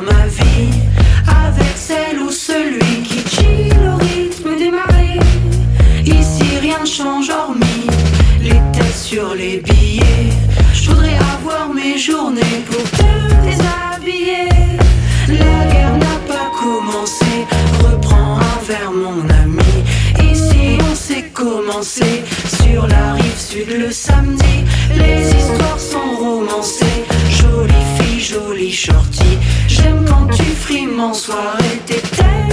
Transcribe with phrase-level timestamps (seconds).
[0.00, 0.80] ma vie
[1.26, 5.20] avec celle ou celui qui chill au rythme des marées.
[6.04, 7.86] Ici rien ne change hormis
[8.42, 10.32] les têtes sur les billets.
[10.74, 13.10] Je voudrais avoir mes journées pour te
[13.44, 14.48] déshabiller.
[15.28, 17.46] La guerre n'a pas commencé,
[17.82, 20.32] reprends un verre mon ami.
[20.32, 22.24] Ici on s'est commencé
[22.62, 24.64] sur la rive sud le samedi.
[24.94, 29.38] Les histoires sont romancées, jolie fille, jolie shorty.
[30.96, 32.45] Frimes en soirée,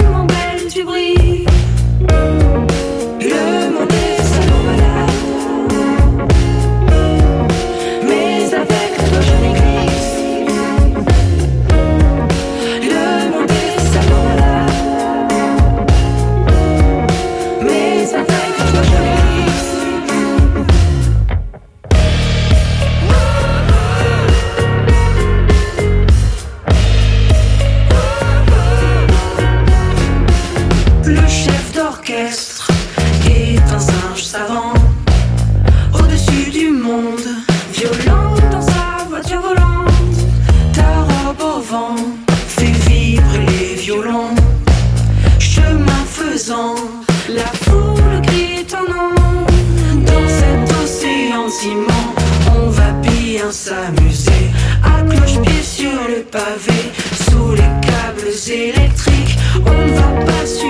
[32.14, 32.68] chef d'orchestre
[33.26, 34.74] est un singe savant.
[35.92, 37.28] Au-dessus du monde,
[37.72, 40.18] violent dans sa voiture volante
[40.72, 41.96] Ta robe au vent
[42.28, 44.34] fait vibrer les violons.
[45.38, 46.76] Chemin faisant,
[47.28, 49.14] la foule crie ton nom.
[50.10, 52.14] Dans cet océan ciment,
[52.56, 54.50] on va bien s'amuser.
[54.84, 56.80] À cloche-pied sur le pavé,
[57.28, 60.63] sous les câbles électriques On ne va pas s'humaniser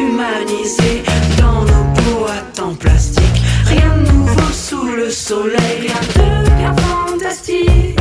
[5.15, 7.98] soleil vient de fantastique.